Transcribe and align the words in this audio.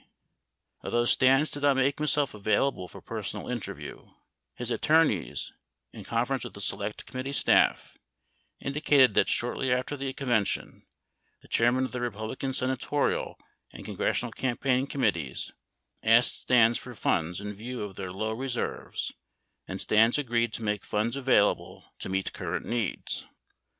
Although 0.81 1.05
Stans 1.05 1.51
did 1.51 1.61
not, 1.61 1.75
make 1.77 1.99
himself 1.99 2.33
available 2.33 2.87
for 2.87 3.01
personal 3.03 3.47
interview, 3.47 4.09
his 4.55 4.71
attorneys, 4.71 5.53
in 5.93 6.03
conference, 6.05 6.43
with 6.43 6.55
the 6.55 6.59
Select 6.59 7.05
Committee 7.05 7.33
staff, 7.33 7.99
indicated 8.59 9.13
that, 9.13 9.29
shortly 9.29 9.71
after 9.71 9.95
the 9.95 10.11
convention, 10.13 10.87
the 11.43 11.47
chairmen 11.47 11.85
of 11.85 11.91
the 11.91 12.01
Republican 12.01 12.51
senatorial 12.55 13.37
and 13.71 13.85
congressional 13.85 14.31
campaign 14.31 14.87
committees 14.87 15.53
asked 16.01 16.33
Stans 16.35 16.79
for 16.79 16.95
funds 16.95 17.39
in 17.39 17.53
view 17.53 17.83
of 17.83 17.93
their 17.93 18.11
low 18.11 18.33
reserves 18.33 19.13
and 19.67 19.79
Stans 19.79 20.17
agreed 20.17 20.51
to 20.53 20.63
make 20.63 20.83
funds 20.83 21.15
available 21.15 21.93
to 21.99 22.09
meet 22.09 22.33
current 22.33 22.65
needs. 22.65 23.27